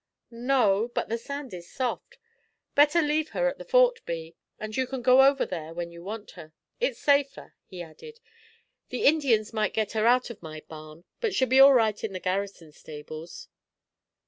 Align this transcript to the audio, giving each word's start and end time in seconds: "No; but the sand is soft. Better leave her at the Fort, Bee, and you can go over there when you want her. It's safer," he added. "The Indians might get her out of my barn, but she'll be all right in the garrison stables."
"No; 0.31 0.87
but 0.95 1.09
the 1.09 1.17
sand 1.19 1.53
is 1.53 1.69
soft. 1.69 2.17
Better 2.73 3.03
leave 3.03 3.29
her 3.37 3.47
at 3.47 3.59
the 3.59 3.63
Fort, 3.63 4.03
Bee, 4.03 4.35
and 4.59 4.75
you 4.75 4.87
can 4.87 5.03
go 5.03 5.21
over 5.23 5.45
there 5.45 5.75
when 5.75 5.91
you 5.91 6.01
want 6.03 6.31
her. 6.31 6.53
It's 6.79 6.97
safer," 6.99 7.53
he 7.67 7.83
added. 7.83 8.19
"The 8.89 9.03
Indians 9.03 9.53
might 9.53 9.75
get 9.75 9.91
her 9.91 10.07
out 10.07 10.31
of 10.31 10.41
my 10.41 10.61
barn, 10.67 11.03
but 11.19 11.35
she'll 11.35 11.47
be 11.49 11.59
all 11.59 11.75
right 11.75 12.03
in 12.03 12.13
the 12.13 12.19
garrison 12.19 12.71
stables." 12.71 13.47